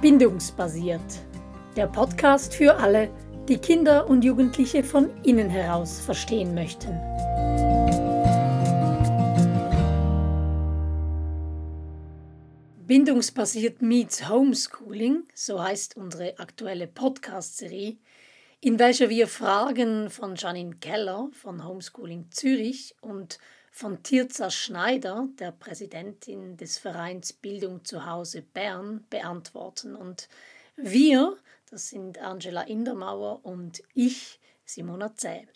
[0.00, 1.02] Bindungsbasiert.
[1.76, 3.10] Der Podcast für alle,
[3.50, 6.88] die Kinder und Jugendliche von innen heraus verstehen möchten.
[12.86, 17.98] Bindungsbasiert meets Homeschooling, so heißt unsere aktuelle Podcast-Serie,
[18.62, 23.38] in welcher wir Fragen von Janine Keller von Homeschooling Zürich und
[23.70, 29.94] von Tirza Schneider, der Präsidentin des Vereins Bildung zu Hause Bern, beantworten.
[29.94, 30.28] Und
[30.76, 31.36] wir,
[31.70, 35.46] das sind Angela Indermauer und ich, Simona Zäh.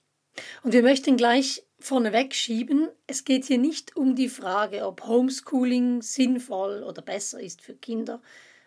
[0.62, 6.02] Und wir möchten gleich vorneweg schieben, es geht hier nicht um die Frage, ob Homeschooling
[6.02, 8.22] sinnvoll oder besser ist für Kinder.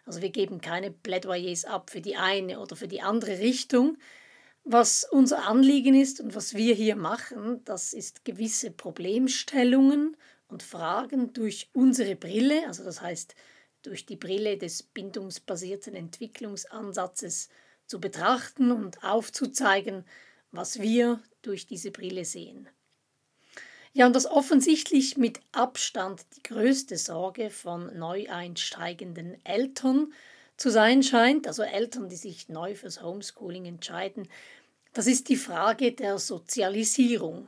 [0.06, 3.98] Also wir geben keine Plädoyers ab für die eine oder für die andere Richtung,
[4.70, 10.18] was unser Anliegen ist und was wir hier machen, das ist gewisse Problemstellungen
[10.50, 13.36] und Fragen durch unsere Brille, also das heißt
[13.82, 17.50] durch die Brille des bindungsbasierten Entwicklungsansatzes
[17.86, 20.04] zu betrachten und aufzuzeigen,
[20.52, 22.68] was wir durch diese Brille sehen.
[23.94, 30.14] Ja, und das offensichtlich mit Abstand die größte Sorge von neu einsteigenden Eltern
[30.58, 34.28] zu sein scheint, also Eltern, die sich neu fürs Homeschooling entscheiden,
[34.98, 37.48] das ist die Frage der Sozialisierung.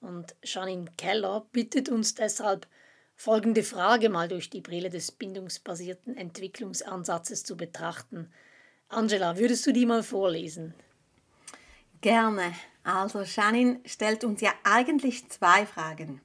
[0.00, 2.68] Und Janine Keller bittet uns deshalb,
[3.16, 8.30] folgende Frage mal durch die Brille des bindungsbasierten Entwicklungsansatzes zu betrachten.
[8.88, 10.72] Angela, würdest du die mal vorlesen?
[12.00, 12.54] Gerne.
[12.84, 16.20] Also Janine stellt uns ja eigentlich zwei Fragen.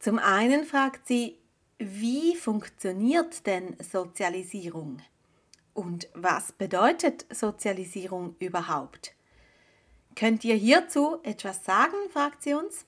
[0.00, 1.38] Zum einen fragt sie,
[1.78, 5.00] wie funktioniert denn Sozialisierung?
[5.72, 9.14] Und was bedeutet Sozialisierung überhaupt?
[10.14, 11.96] Könnt ihr hierzu etwas sagen?
[12.12, 12.84] fragt sie uns.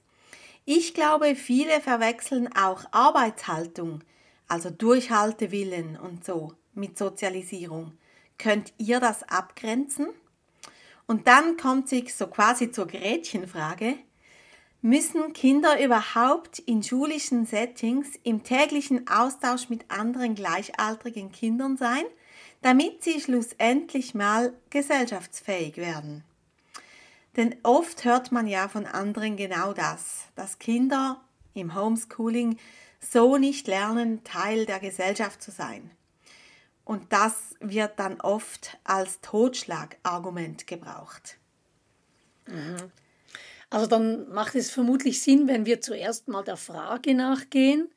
[0.65, 4.03] Ich glaube, viele verwechseln auch Arbeitshaltung,
[4.49, 7.93] also Durchhaltewillen und so, mit Sozialisierung.
[8.39, 10.09] Könnt ihr das abgrenzen?
[11.07, 13.97] Und dann kommt sie so quasi zur Gretchenfrage.
[14.81, 22.05] Müssen Kinder überhaupt in schulischen Settings im täglichen Austausch mit anderen gleichaltrigen Kindern sein,
[22.63, 26.25] damit sie schlussendlich mal gesellschaftsfähig werden?
[27.37, 31.21] Denn oft hört man ja von anderen genau das, dass Kinder
[31.55, 32.59] im Homeschooling
[33.01, 35.91] so nicht lernen, Teil der Gesellschaft zu sein.
[36.85, 41.39] Und das wird dann oft als Totschlagargument gebraucht.
[42.47, 42.77] Mhm.
[43.71, 47.91] Also dann macht es vermutlich Sinn, wenn wir zuerst mal der Frage nachgehen,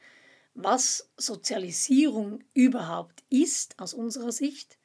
[0.56, 4.77] was Sozialisierung überhaupt ist aus unserer Sicht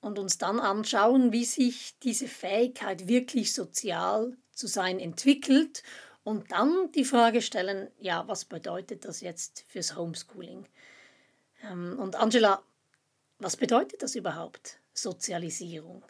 [0.00, 5.82] und uns dann anschauen, wie sich diese Fähigkeit wirklich sozial zu sein entwickelt
[6.24, 10.66] und dann die Frage stellen, ja, was bedeutet das jetzt fürs Homeschooling?
[11.62, 12.62] Ähm, und Angela,
[13.38, 16.04] was bedeutet das überhaupt, Sozialisierung?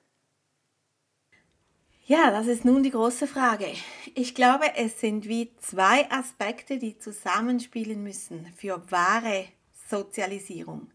[2.09, 3.67] Ja, das ist nun die große Frage.
[4.15, 9.47] Ich glaube, es sind wie zwei Aspekte, die zusammenspielen müssen für wahre
[9.89, 10.93] Sozialisierung.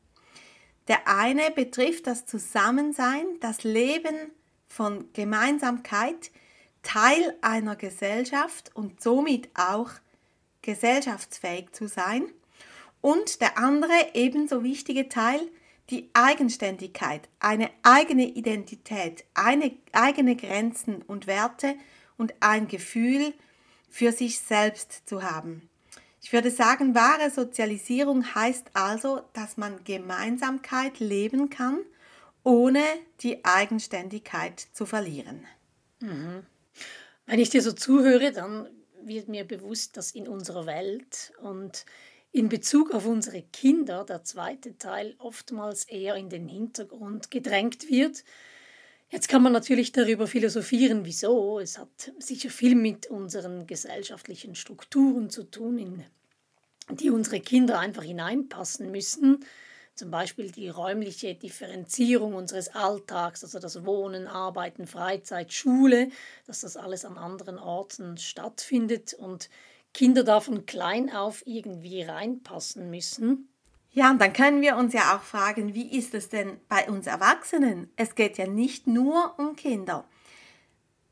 [0.88, 4.32] Der eine betrifft das Zusammensein, das Leben
[4.68, 6.32] von Gemeinsamkeit,
[6.82, 9.92] Teil einer Gesellschaft und somit auch
[10.62, 12.26] gesellschaftsfähig zu sein.
[13.02, 15.40] Und der andere ebenso wichtige Teil,
[15.90, 21.76] die Eigenständigkeit, eine eigene Identität, eine, eigene Grenzen und Werte
[22.18, 23.34] und ein Gefühl
[23.90, 25.70] für sich selbst zu haben.
[26.22, 31.80] Ich würde sagen, wahre Sozialisierung heißt also, dass man Gemeinsamkeit leben kann,
[32.44, 32.84] ohne
[33.22, 35.46] die Eigenständigkeit zu verlieren.
[36.00, 36.46] Mhm.
[37.26, 38.70] Wenn ich dir so zuhöre, dann
[39.04, 41.86] wird mir bewusst, dass in unserer Welt und
[42.32, 48.24] in Bezug auf unsere Kinder der zweite Teil oftmals eher in den Hintergrund gedrängt wird.
[49.12, 51.60] Jetzt kann man natürlich darüber philosophieren, wieso.
[51.60, 56.06] Es hat sicher viel mit unseren gesellschaftlichen Strukturen zu tun, in
[56.96, 59.46] die unsere Kinder einfach hineinpassen müssen.
[59.96, 66.08] Zum Beispiel die räumliche Differenzierung unseres Alltags, also das Wohnen, Arbeiten, Freizeit, Schule,
[66.48, 69.50] dass das alles an anderen Orten stattfindet und
[69.94, 73.51] Kinder da von klein auf irgendwie reinpassen müssen.
[73.94, 77.08] Ja, und dann können wir uns ja auch fragen, wie ist es denn bei uns
[77.08, 77.90] Erwachsenen?
[77.98, 80.06] Es geht ja nicht nur um Kinder.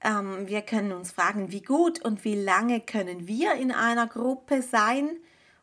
[0.01, 4.61] Ähm, wir können uns fragen, wie gut und wie lange können wir in einer Gruppe
[4.61, 5.09] sein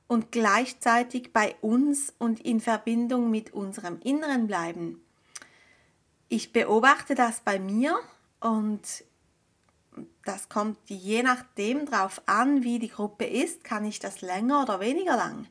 [0.09, 5.01] und gleichzeitig bei uns und in Verbindung mit unserem Inneren bleiben.
[6.29, 7.99] Ich beobachte das bei mir
[8.41, 9.05] und
[10.27, 14.81] das kommt je nachdem drauf an, wie die Gruppe ist, kann ich das länger oder
[14.81, 15.47] weniger lang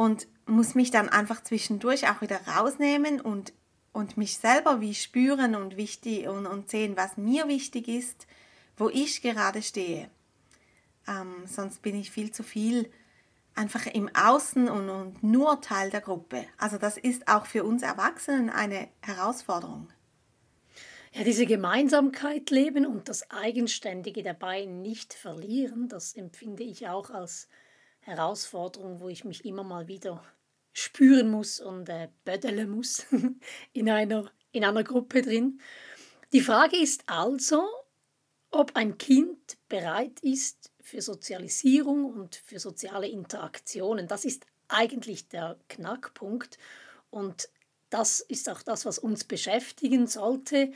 [0.00, 3.52] und muss mich dann einfach zwischendurch auch wieder rausnehmen und
[3.92, 8.26] und mich selber wie spüren und, wichtig, und, und sehen, was mir wichtig ist,
[8.76, 10.10] wo ich gerade stehe.
[11.08, 12.90] Ähm, sonst bin ich viel zu viel
[13.54, 16.46] einfach im Außen und, und nur Teil der Gruppe.
[16.56, 19.88] Also das ist auch für uns Erwachsenen eine Herausforderung.
[21.12, 27.48] Ja, diese Gemeinsamkeit leben und das Eigenständige dabei nicht verlieren, das empfinde ich auch als
[27.98, 30.22] Herausforderung, wo ich mich immer mal wieder
[30.72, 33.06] spüren muss und äh, bödeln muss
[33.72, 35.60] in einer, in einer Gruppe drin.
[36.32, 37.66] Die Frage ist also,
[38.50, 44.08] ob ein Kind bereit ist für Sozialisierung und für soziale Interaktionen.
[44.08, 46.58] Das ist eigentlich der Knackpunkt
[47.10, 47.48] und
[47.90, 50.72] das ist auch das, was uns beschäftigen sollte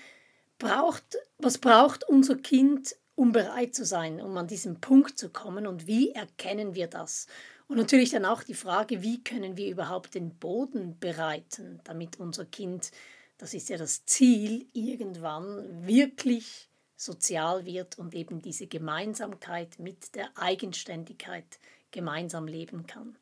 [0.58, 5.66] braucht, was braucht unser Kind, um bereit zu sein, um an diesen Punkt zu kommen
[5.66, 7.26] und wie erkennen wir das?
[7.66, 12.44] Und natürlich dann auch die Frage, wie können wir überhaupt den Boden bereiten, damit unser
[12.44, 12.90] Kind,
[13.38, 20.36] das ist ja das Ziel, irgendwann wirklich sozial wird und eben diese Gemeinsamkeit mit der
[20.36, 21.58] Eigenständigkeit
[21.90, 23.16] gemeinsam leben kann.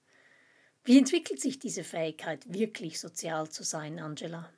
[0.84, 4.50] Wie entwickelt sich diese Fähigkeit, wirklich sozial zu sein, Angela?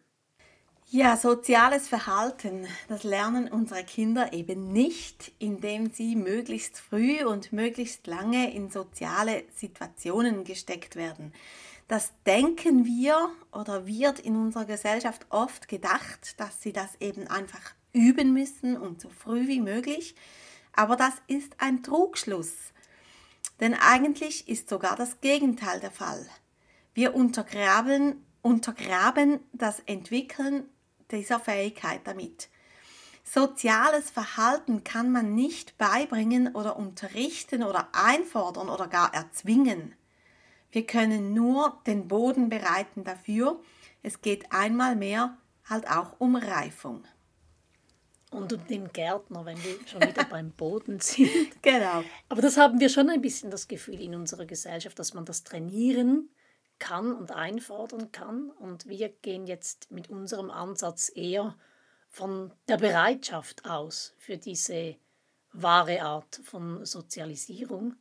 [0.91, 8.07] Ja, soziales Verhalten, das lernen unsere Kinder eben nicht, indem sie möglichst früh und möglichst
[8.07, 11.33] lange in soziale Situationen gesteckt werden.
[11.89, 17.75] Das denken wir oder wird in unserer Gesellschaft oft gedacht, dass sie das eben einfach
[17.93, 20.15] üben müssen und so früh wie möglich.
[20.75, 22.73] Aber das ist ein Trugschluss.
[23.59, 26.27] Denn eigentlich ist sogar das Gegenteil der Fall.
[26.93, 30.69] Wir untergraben, untergraben das Entwickeln
[31.11, 32.49] dieser Fähigkeit damit.
[33.25, 39.95] Soziales Verhalten kann man nicht beibringen oder unterrichten oder einfordern oder gar erzwingen.
[40.71, 43.61] Wir können nur den Boden bereiten dafür.
[44.03, 47.05] Es geht einmal mehr halt auch um Reifung.
[48.31, 51.63] Und um den Gärtner, wenn wir schon wieder beim Boden sind.
[51.63, 52.03] Genau.
[52.29, 55.45] Aber das haben wir schon ein bisschen das Gefühl in unserer Gesellschaft, dass man das
[55.45, 56.29] trainieren
[56.79, 58.51] kann und einfordern kann.
[58.51, 61.57] Und wir gehen jetzt mit unserem Ansatz eher
[62.09, 64.97] von der Bereitschaft aus für diese
[65.53, 67.97] wahre Art von Sozialisierung.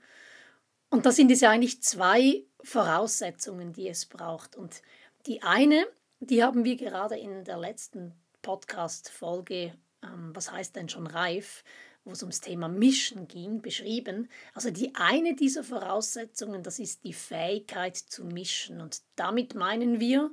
[0.89, 4.55] Und da sind es ja eigentlich zwei Voraussetzungen, die es braucht.
[4.55, 4.81] Und
[5.25, 5.87] die eine,
[6.19, 9.73] die haben wir gerade in der letzten Podcast-Folge,
[10.03, 11.63] ähm, was heißt denn schon reif,
[12.05, 14.29] wo es ums Thema Mischen ging, beschrieben.
[14.53, 18.81] Also die eine dieser Voraussetzungen, das ist die Fähigkeit zu mischen.
[18.81, 20.31] Und damit meinen wir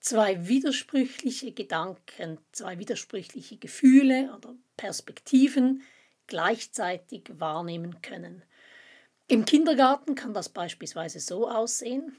[0.00, 5.82] zwei widersprüchliche Gedanken, zwei widersprüchliche Gefühle oder Perspektiven
[6.26, 8.42] gleichzeitig wahrnehmen können.
[9.26, 12.16] Im Kindergarten kann das beispielsweise so aussehen,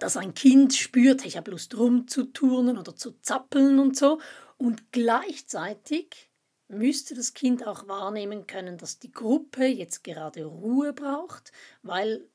[0.00, 4.20] dass ein Kind spürt, ich habe Lust rumzuturnen oder zu zappeln und so,
[4.56, 6.30] und gleichzeitig
[6.68, 11.52] müsste das Kind auch wahrnehmen können, dass die Gruppe jetzt gerade Ruhe braucht,
[11.82, 12.26] weil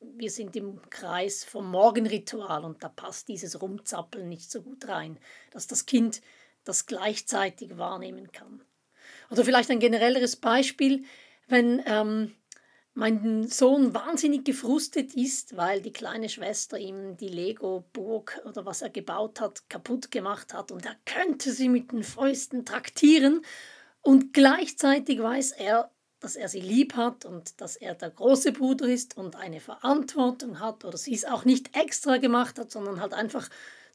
[0.00, 5.18] wir sind im Kreis vom Morgenritual und da passt dieses Rumzappeln nicht so gut rein,
[5.50, 6.22] dass das Kind
[6.64, 8.62] das gleichzeitig wahrnehmen kann.
[9.30, 11.04] Oder vielleicht ein generelleres Beispiel,
[11.48, 12.34] wenn ähm,
[12.94, 18.90] mein Sohn wahnsinnig gefrustet ist, weil die kleine Schwester ihm die Lego-Burg oder was er
[18.90, 23.42] gebaut hat, kaputt gemacht hat und er könnte sie mit den Fäusten traktieren.
[24.02, 28.86] Und gleichzeitig weiß er, dass er sie lieb hat und dass er der große Bruder
[28.86, 33.14] ist und eine Verantwortung hat oder sie es auch nicht extra gemacht hat, sondern halt
[33.14, 33.48] einfach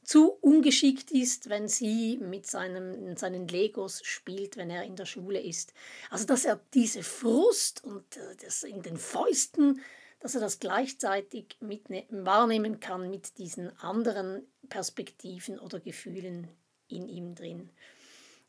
[0.06, 5.40] zu ungeschickt ist, wenn sie mit seinem, seinen Legos spielt, wenn er in der Schule
[5.40, 5.74] ist.
[6.10, 9.80] Also dass er diese Frust und äh, das in den Fäusten,
[10.20, 16.48] dass er das gleichzeitig wahrnehmen kann mit diesen anderen Perspektiven oder Gefühlen
[16.88, 17.70] in ihm drin.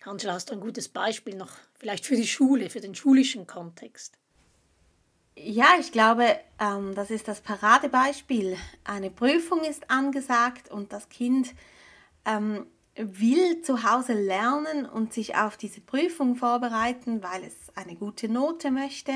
[0.03, 4.13] Angela, hast du ein gutes Beispiel noch vielleicht für die Schule, für den schulischen Kontext?
[5.39, 8.58] Ja, ich glaube, ähm, das ist das Paradebeispiel.
[8.84, 11.53] Eine Prüfung ist angesagt und das Kind
[12.25, 12.65] ähm,
[12.96, 18.72] will zu Hause lernen und sich auf diese Prüfung vorbereiten, weil es eine gute Note
[18.72, 19.12] möchte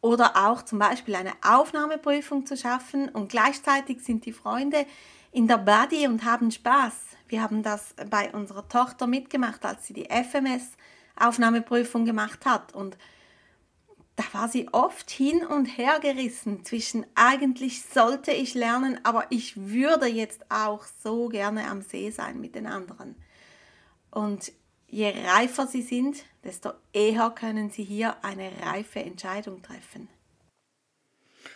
[0.00, 4.86] oder auch zum Beispiel eine Aufnahmeprüfung zu schaffen und gleichzeitig sind die Freunde
[5.32, 6.94] in der Buddy und haben Spaß.
[7.26, 12.96] Wir haben das bei unserer Tochter mitgemacht, als sie die FMS-Aufnahmeprüfung gemacht hat und
[14.18, 19.56] da war sie oft hin und her gerissen zwischen eigentlich sollte ich lernen, aber ich
[19.56, 23.14] würde jetzt auch so gerne am See sein mit den anderen.
[24.10, 24.50] Und
[24.88, 30.08] je reifer sie sind, desto eher können sie hier eine reife Entscheidung treffen.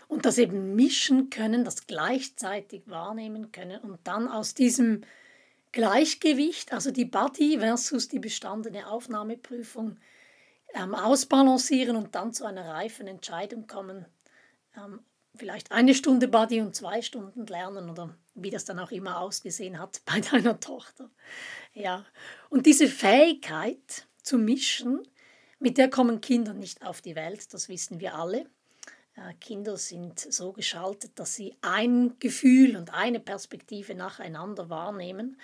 [0.07, 5.01] Und das eben mischen können, das gleichzeitig wahrnehmen können und dann aus diesem
[5.73, 9.97] Gleichgewicht, also die Buddy versus die bestandene Aufnahmeprüfung,
[10.75, 14.07] ähm, ausbalancieren und dann zu einer reifen Entscheidung kommen.
[14.77, 15.01] Ähm,
[15.35, 19.79] vielleicht eine Stunde Buddy und zwei Stunden lernen oder wie das dann auch immer ausgesehen
[19.79, 21.11] hat bei deiner Tochter.
[21.75, 22.05] Ja,
[22.51, 25.07] und diese Fähigkeit zu mischen,
[25.59, 28.47] mit der kommen Kinder nicht auf die Welt, das wissen wir alle.
[29.15, 35.39] Äh, Kinder sind so geschaltet, dass sie ein Gefühl und eine Perspektive nacheinander wahrnehmen.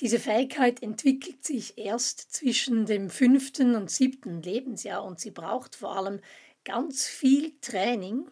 [0.00, 5.96] Diese Fähigkeit entwickelt sich erst zwischen dem fünften und siebten Lebensjahr und sie braucht vor
[5.96, 6.20] allem
[6.64, 8.28] ganz viel Training,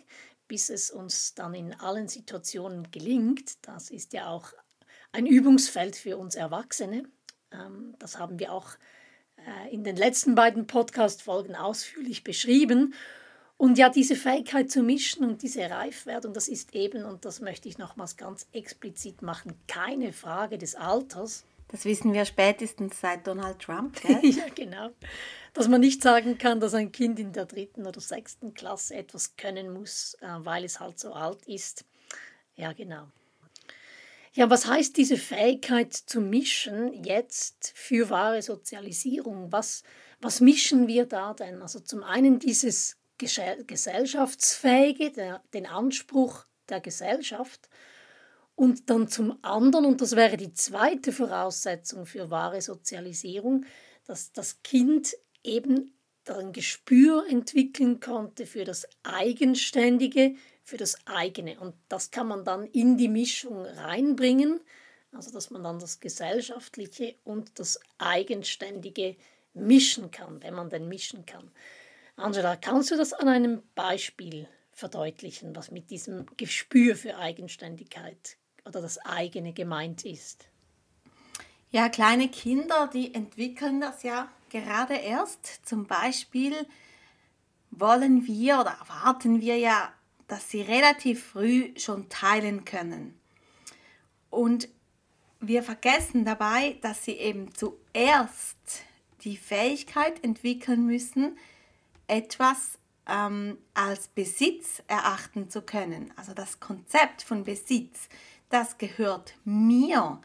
[0.47, 3.67] bis es uns dann in allen Situationen gelingt.
[3.67, 4.53] Das ist ja auch
[5.11, 7.03] ein Übungsfeld für uns Erwachsene.
[7.51, 8.71] Ähm, das haben wir auch
[9.37, 12.95] äh, in den letzten beiden Podcast-Folgen ausführlich beschrieben.
[13.57, 17.69] Und ja, diese Fähigkeit zu mischen und diese Reifwerdung, das ist eben, und das möchte
[17.69, 21.45] ich nochmals ganz explizit machen, keine Frage des Alters.
[21.69, 24.01] Das wissen wir spätestens seit Donald Trump.
[24.23, 24.91] ja, genau.
[25.53, 29.37] Dass man nicht sagen kann, dass ein Kind in der dritten oder sechsten Klasse etwas
[29.37, 31.85] können muss, äh, weil es halt so alt ist.
[32.55, 33.09] Ja, genau.
[34.33, 39.51] Ja, was heißt diese Fähigkeit zu mischen jetzt für wahre Sozialisierung?
[39.51, 39.83] Was,
[40.21, 41.63] was mischen wir da denn?
[41.63, 47.71] Also zum einen dieses gesellschaftsfähige, der, den Anspruch der Gesellschaft.
[48.57, 53.67] Und dann zum anderen, und das wäre die zweite Voraussetzung für wahre Sozialisierung,
[54.07, 55.93] dass das Kind eben
[56.27, 60.35] ein Gespür entwickeln konnte für das Eigenständige,
[60.65, 61.61] für das eigene.
[61.61, 64.61] Und das kann man dann in die Mischung reinbringen,
[65.13, 69.17] also dass man dann das Gesellschaftliche und das Eigenständige
[69.53, 71.51] mischen kann, wenn man denn mischen kann.
[72.17, 78.83] Angela, kannst du das an einem Beispiel verdeutlichen, was mit diesem Gespür für Eigenständigkeit oder
[78.83, 80.49] das eigene gemeint ist?
[81.71, 85.67] Ja, kleine Kinder, die entwickeln das ja gerade erst.
[85.67, 86.55] Zum Beispiel
[87.71, 89.93] wollen wir oder erwarten wir ja,
[90.29, 93.19] dass sie relativ früh schon teilen können.
[94.31, 94.69] Und
[95.41, 98.57] wir vergessen dabei, dass sie eben zuerst
[99.23, 101.39] die Fähigkeit entwickeln müssen,
[102.07, 106.13] etwas ähm, als Besitz erachten zu können.
[106.17, 108.09] Also das Konzept von Besitz,
[108.49, 110.21] das gehört mir.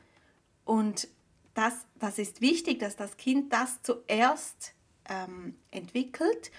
[0.65, 1.07] Und
[1.53, 4.73] das, das ist wichtig, dass das Kind das zuerst
[5.09, 6.51] ähm, entwickelt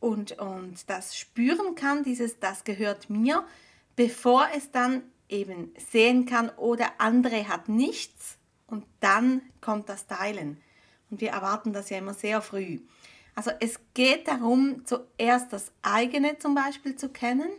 [0.00, 3.46] und, und das spüren kann, dieses das gehört mir,
[3.96, 10.60] bevor es dann eben sehen kann oder andere hat nichts und dann kommt das Teilen.
[11.10, 12.80] Und wir erwarten das ja immer sehr früh.
[13.34, 17.50] Also es geht darum, zuerst das eigene zum Beispiel zu kennen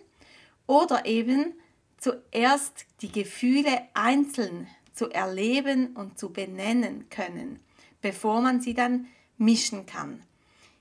[0.68, 1.54] oder eben
[2.02, 7.60] zuerst die Gefühle einzeln zu erleben und zu benennen können,
[8.02, 10.22] bevor man sie dann mischen kann.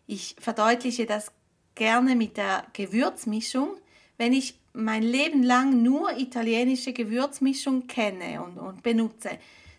[0.07, 1.31] Ich verdeutliche das
[1.77, 3.77] gerne mit der Gewürzmischung.
[4.17, 9.31] Wenn ich mein Leben lang nur italienische Gewürzmischung kenne und, und benutze,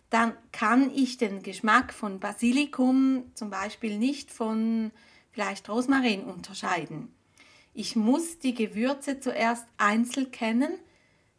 [0.09, 4.91] dann kann ich den Geschmack von Basilikum zum Beispiel nicht von
[5.31, 7.13] vielleicht Rosmarin unterscheiden.
[7.73, 10.73] Ich muss die Gewürze zuerst einzeln kennen,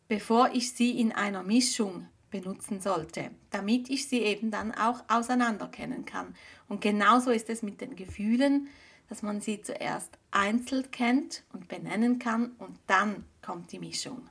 [0.09, 5.69] bevor ich sie in einer Mischung benutzen sollte, damit ich sie eben dann auch auseinander
[5.69, 6.35] kennen kann.
[6.69, 8.69] Und genauso ist es mit den Gefühlen,
[9.09, 14.29] dass man sie zuerst einzeln kennt und benennen kann und dann kommt die Mischung.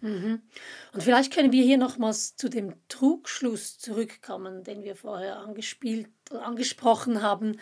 [0.00, 0.40] Mhm.
[0.92, 7.22] Und vielleicht können wir hier nochmals zu dem Trugschluss zurückkommen, den wir vorher angespielt, angesprochen
[7.22, 7.58] haben,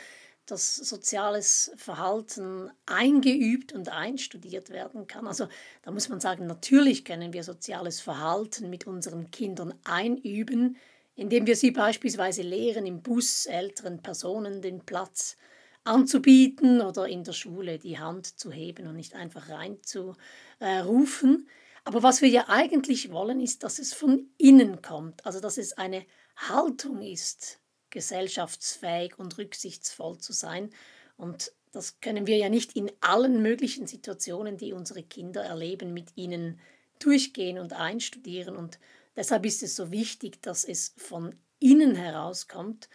[0.50, 5.26] dass soziales Verhalten eingeübt und einstudiert werden kann.
[5.26, 5.48] Also
[5.82, 10.76] da muss man sagen, natürlich können wir soziales Verhalten mit unseren Kindern einüben,
[11.14, 15.36] indem wir sie beispielsweise lehren, im Bus älteren Personen den Platz
[15.84, 21.48] anzubieten oder in der Schule die Hand zu heben und nicht einfach reinzurufen.
[21.84, 25.72] Aber was wir ja eigentlich wollen, ist, dass es von innen kommt, also dass es
[25.72, 26.04] eine
[26.36, 30.70] Haltung ist, gesellschaftsfähig und rücksichtsvoll zu sein.
[31.16, 36.16] Und das können wir ja nicht in allen möglichen Situationen, die unsere Kinder erleben, mit
[36.16, 36.60] ihnen
[36.98, 38.56] durchgehen und einstudieren.
[38.56, 38.78] Und
[39.16, 42.88] deshalb ist es so wichtig, dass es von innen herauskommt.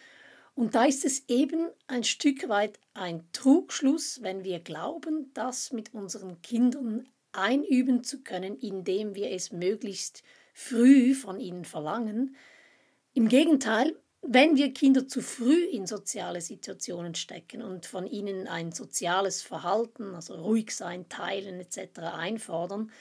[0.56, 5.94] Und da ist es eben ein Stück weit ein Trugschluss, wenn wir glauben, das mit
[5.94, 10.24] unseren Kindern einüben zu können, indem wir es möglichst
[10.54, 12.36] früh von ihnen verlangen.
[13.14, 13.96] Im Gegenteil,
[14.26, 20.16] wenn wir Kinder zu früh in soziale Situationen stecken und von ihnen ein soziales Verhalten,
[20.16, 22.00] also ruhig sein, teilen etc.
[22.00, 22.92] einfordern,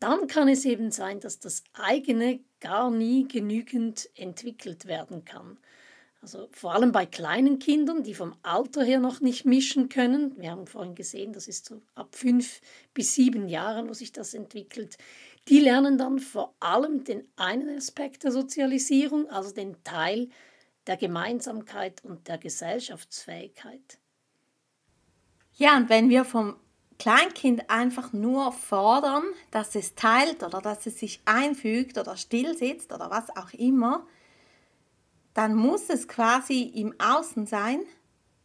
[0.00, 5.58] dann kann es eben sein, dass das eigene gar nie genügend entwickelt werden kann.
[6.22, 10.34] Also vor allem bei kleinen Kindern, die vom Alter her noch nicht mischen können.
[10.40, 12.62] Wir haben vorhin gesehen, das ist so ab fünf
[12.94, 14.96] bis sieben Jahren, wo sich das entwickelt.
[15.48, 20.30] Die lernen dann vor allem den einen Aspekt der Sozialisierung, also den Teil
[20.86, 23.98] der Gemeinsamkeit und der Gesellschaftsfähigkeit.
[25.56, 26.56] Ja, und wenn wir vom
[26.98, 32.92] Kleinkind einfach nur fordern, dass es teilt oder dass es sich einfügt oder still sitzt
[32.92, 34.06] oder was auch immer,
[35.32, 37.80] dann muss es quasi im Außen sein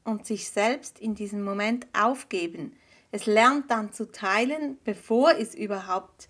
[0.04, 2.76] und sich selbst in diesem Moment aufgeben.
[3.12, 6.28] Es lernt dann zu teilen, bevor es überhaupt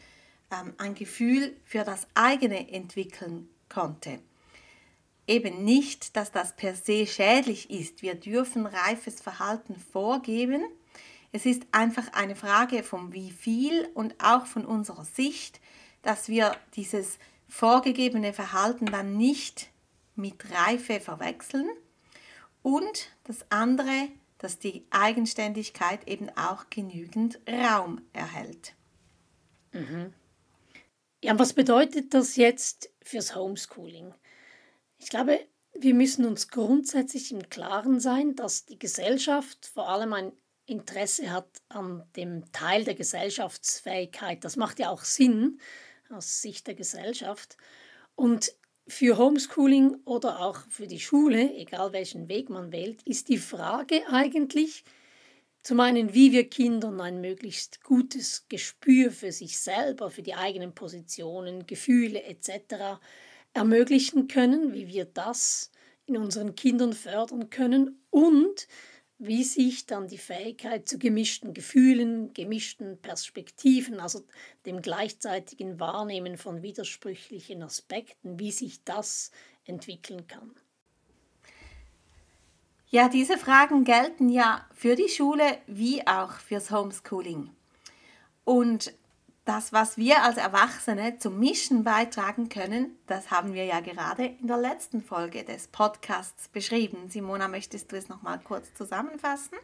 [0.51, 4.19] ähm, ein Gefühl für das eigene entwickeln konnte.
[5.29, 8.01] Eben nicht, dass das per se schädlich ist.
[8.01, 10.63] Wir dürfen reifes Verhalten vorgeben.
[11.31, 15.61] Es ist einfach eine Frage von wie viel und auch von unserer Sicht,
[16.01, 19.69] dass wir dieses vorgegebene Verhalten dann nicht
[20.15, 21.69] mit Reife verwechseln
[22.63, 24.07] und das andere,
[24.39, 28.73] dass die Eigenständigkeit eben auch genügend Raum erhält.
[29.73, 30.11] Mhm.
[31.23, 34.15] Ja, was bedeutet das jetzt fürs Homeschooling?
[34.99, 35.39] Ich glaube,
[35.73, 40.31] wir müssen uns grundsätzlich im Klaren sein, dass die Gesellschaft vor allem ein
[40.65, 44.43] Interesse hat an dem Teil der Gesellschaftsfähigkeit.
[44.43, 45.59] Das macht ja auch Sinn
[46.09, 47.57] aus Sicht der Gesellschaft.
[48.15, 48.53] Und
[48.87, 54.01] für Homeschooling oder auch für die Schule, egal welchen Weg man wählt, ist die Frage
[54.09, 54.83] eigentlich
[55.61, 60.73] zum einen, wie wir Kindern ein möglichst gutes Gespür für sich selber, für die eigenen
[60.73, 62.99] Positionen, Gefühle etc.
[63.53, 65.71] ermöglichen können, wie wir das
[66.05, 68.67] in unseren Kindern fördern können und
[69.19, 74.25] wie sich dann die Fähigkeit zu gemischten Gefühlen, gemischten Perspektiven, also
[74.65, 79.31] dem gleichzeitigen Wahrnehmen von widersprüchlichen Aspekten, wie sich das
[79.65, 80.55] entwickeln kann.
[82.87, 87.51] Ja, diese Fragen gelten ja für die Schule wie auch fürs Homeschooling.
[88.45, 88.93] Und
[89.49, 94.45] das, was wir als Erwachsene zum Mischen beitragen können, das haben wir ja gerade in
[94.47, 97.09] der letzten Folge des Podcasts beschrieben.
[97.09, 99.57] Simona, möchtest du es noch mal kurz zusammenfassen?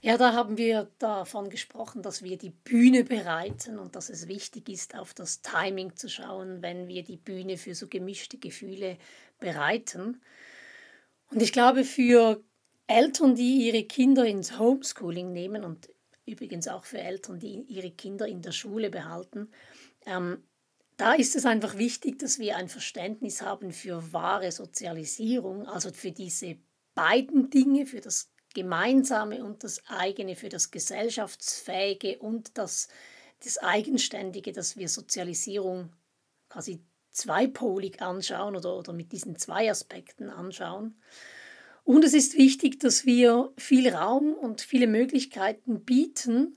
[0.00, 4.68] Ja, da haben wir davon gesprochen, dass wir die Bühne bereiten und dass es wichtig
[4.68, 8.96] ist, auf das Timing zu schauen, wenn wir die Bühne für so gemischte Gefühle
[9.40, 10.22] bereiten.
[11.32, 12.44] Und ich glaube, für
[12.86, 15.90] Eltern, die ihre Kinder ins Homeschooling nehmen und
[16.30, 19.50] übrigens auch für Eltern, die ihre Kinder in der Schule behalten.
[20.06, 20.42] Ähm,
[20.96, 26.12] da ist es einfach wichtig, dass wir ein Verständnis haben für wahre Sozialisierung, also für
[26.12, 26.58] diese
[26.94, 32.88] beiden Dinge, für das Gemeinsame und das eigene, für das Gesellschaftsfähige und das,
[33.44, 35.92] das Eigenständige, dass wir Sozialisierung
[36.48, 41.00] quasi zweipolig anschauen oder, oder mit diesen zwei Aspekten anschauen.
[41.90, 46.56] Und es ist wichtig, dass wir viel Raum und viele Möglichkeiten bieten,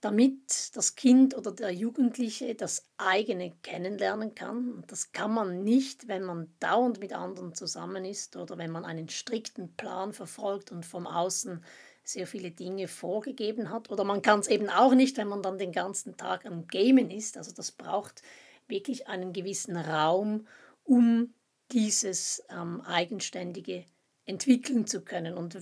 [0.00, 4.72] damit das Kind oder der Jugendliche das eigene kennenlernen kann.
[4.72, 8.84] Und das kann man nicht, wenn man dauernd mit anderen zusammen ist oder wenn man
[8.84, 11.64] einen strikten Plan verfolgt und vom Außen
[12.02, 13.88] sehr viele Dinge vorgegeben hat.
[13.88, 17.08] Oder man kann es eben auch nicht, wenn man dann den ganzen Tag am Gamen
[17.08, 17.36] ist.
[17.36, 18.22] Also das braucht
[18.66, 20.48] wirklich einen gewissen Raum,
[20.82, 21.34] um
[21.70, 23.84] dieses ähm, eigenständige
[24.26, 25.36] entwickeln zu können.
[25.36, 25.58] Und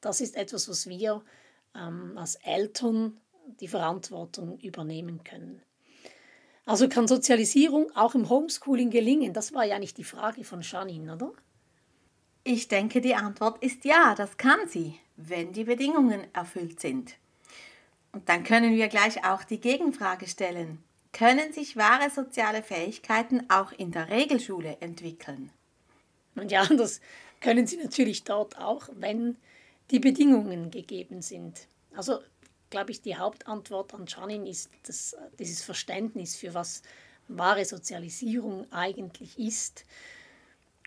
[0.00, 1.22] das ist etwas, was wir
[1.74, 3.20] ähm, als Eltern
[3.60, 5.62] die Verantwortung übernehmen können.
[6.66, 9.32] Also kann Sozialisierung auch im Homeschooling gelingen?
[9.32, 11.32] Das war ja nicht die Frage von Janine, oder?
[12.44, 17.16] Ich denke, die Antwort ist ja, das kann sie, wenn die Bedingungen erfüllt sind.
[18.12, 20.82] Und dann können wir gleich auch die Gegenfrage stellen.
[21.12, 25.50] Können sich wahre soziale Fähigkeiten auch in der Regelschule entwickeln?
[26.34, 27.00] Und ja, das
[27.40, 29.36] können sie natürlich dort auch, wenn
[29.90, 31.66] die Bedingungen gegeben sind.
[31.94, 32.20] Also
[32.70, 36.82] glaube ich, die Hauptantwort an Janin ist das, dieses Verständnis für was
[37.28, 39.84] wahre Sozialisierung eigentlich ist.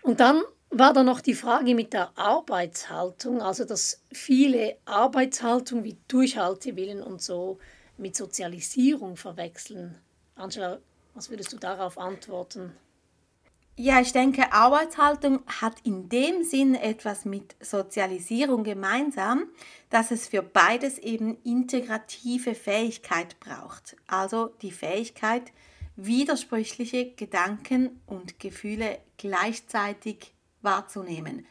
[0.02, 5.96] Und dann war da noch die Frage mit der Arbeitshaltung, also dass viele Arbeitshaltung wie
[6.08, 7.58] Durchhaltewillen und so
[7.96, 9.94] mit Sozialisierung verwechseln.
[10.34, 10.80] Angela,
[11.14, 12.72] was würdest du darauf antworten?
[13.76, 19.46] Ja, ich denke, Arbeitshaltung hat in dem Sinn etwas mit Sozialisierung gemeinsam,
[19.90, 23.96] dass es für beides eben integrative Fähigkeit braucht.
[24.06, 25.52] Also die Fähigkeit,
[25.96, 31.44] widersprüchliche Gedanken und Gefühle gleichzeitig wahrzunehmen.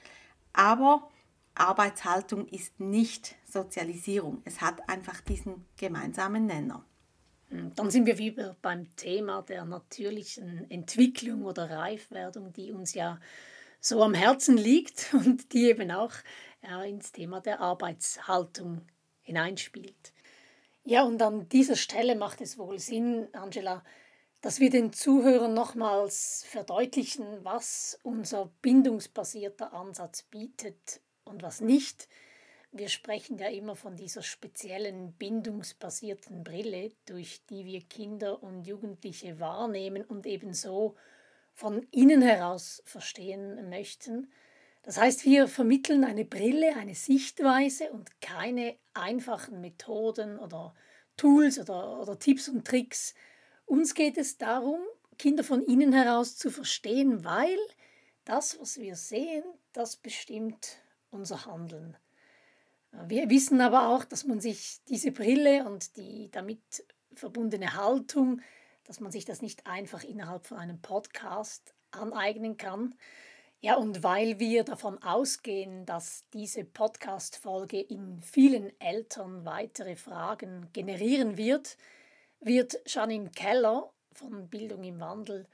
[0.54, 1.10] Aber
[1.56, 4.42] Arbeitshaltung ist nicht Sozialisierung.
[4.46, 6.86] Es hat einfach diesen gemeinsamen Nenner.
[7.54, 13.20] Hm, dann sind wir wieder beim Thema der natürlichen Entwicklung oder Reifwerdung, die uns ja
[13.80, 16.14] so am Herzen liegt und die eben auch
[16.86, 18.82] ins Thema der Arbeitshaltung
[19.22, 20.14] hineinspielt.
[20.84, 23.84] Ja, und an dieser Stelle macht es wohl Sinn, Angela,
[24.42, 32.10] dass wir den Zuhörern nochmals verdeutlichen, was unser bindungsbasierter Ansatz bietet und was nicht.
[32.76, 39.40] Wir sprechen ja immer von dieser speziellen bindungsbasierten Brille, durch die wir Kinder und Jugendliche
[39.40, 40.96] wahrnehmen und ebenso
[41.54, 44.32] von innen heraus verstehen möchten.
[44.82, 50.74] Das heißt, wir vermitteln eine Brille, eine Sichtweise und keine einfachen Methoden oder
[51.16, 53.14] Tools oder, oder Tipps und Tricks.
[53.68, 54.80] Uns geht es darum,
[55.20, 57.60] Kinder von innen heraus zu verstehen, weil
[58.26, 60.78] das, was wir sehen, das bestimmt
[61.12, 61.96] unser Handeln.
[63.08, 68.42] Wir wissen aber auch, dass man sich diese Brille und die damit verbundene Haltung
[68.86, 72.96] dass man sich das nicht einfach innerhalb von einem Podcast aneignen kann.
[73.62, 81.38] Ja, und weil wir davon ausgehen, dass diese Podcast-Folge in vielen Eltern weitere Fragen generieren
[81.38, 81.78] wird,
[82.42, 85.48] wird Janine Keller von Bildung im Wandel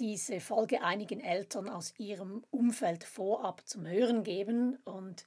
[0.00, 5.24] diese Folge einigen Eltern aus ihrem Umfeld vorab zum Hören geben und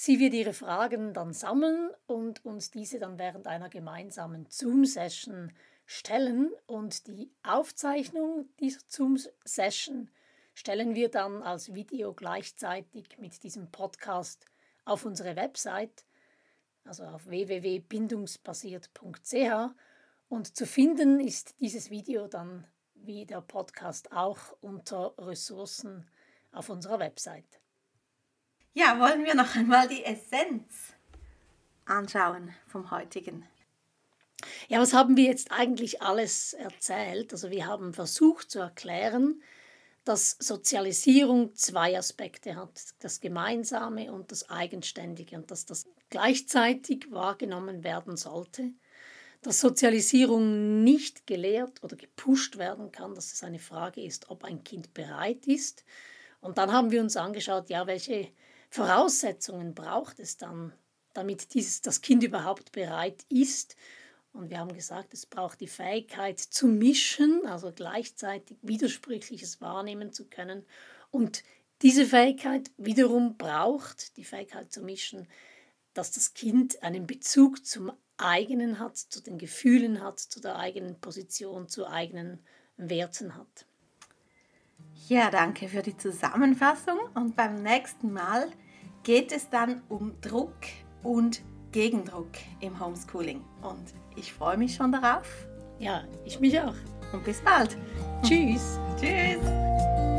[0.00, 5.52] sie wird ihre Fragen dann sammeln und uns diese dann während einer gemeinsamen Zoom-Session
[5.86, 10.08] stellen und die Aufzeichnung dieser Zoom-Session
[10.54, 14.46] stellen wir dann als Video gleichzeitig mit diesem Podcast
[14.84, 16.04] auf unsere Website,
[16.84, 19.74] also auf www.bindungsbasiert.ch
[20.28, 26.08] und zu finden ist dieses Video dann wie der Podcast auch unter Ressourcen
[26.52, 27.58] auf unserer Website.
[28.78, 30.94] Ja, wollen wir noch einmal die Essenz
[31.84, 33.44] anschauen vom heutigen
[34.68, 37.32] ja, was haben wir jetzt eigentlich alles erzählt?
[37.32, 39.42] Also wir haben versucht zu erklären,
[40.04, 47.82] dass Sozialisierung zwei Aspekte hat, das Gemeinsame und das Eigenständige und dass das gleichzeitig wahrgenommen
[47.82, 48.70] werden sollte,
[49.42, 54.62] dass Sozialisierung nicht gelehrt oder gepusht werden kann, dass es eine Frage ist, ob ein
[54.62, 55.84] Kind bereit ist.
[56.40, 58.28] Und dann haben wir uns angeschaut, ja, welche
[58.70, 60.72] Voraussetzungen braucht es dann,
[61.14, 63.76] damit dieses, das Kind überhaupt bereit ist
[64.32, 70.26] und wir haben gesagt, es braucht die Fähigkeit zu mischen, also gleichzeitig Widersprüchliches wahrnehmen zu
[70.26, 70.64] können.
[71.10, 71.42] Und
[71.82, 75.26] diese Fähigkeit wiederum braucht die Fähigkeit zu mischen,
[75.94, 81.00] dass das Kind einen Bezug zum eigenen hat, zu den Gefühlen hat, zu der eigenen
[81.00, 82.38] Position, zu eigenen
[82.76, 83.66] Werten hat.
[85.08, 88.48] Ja, danke für die Zusammenfassung und beim nächsten Mal
[89.04, 90.52] geht es dann um Druck
[91.02, 91.40] und
[91.72, 92.28] Gegendruck
[92.60, 93.42] im Homeschooling.
[93.62, 95.24] Und ich freue mich schon darauf.
[95.78, 96.74] Ja, ich mich auch.
[97.14, 97.78] Und bis bald.
[98.22, 98.78] Tschüss.
[99.00, 100.17] Tschüss.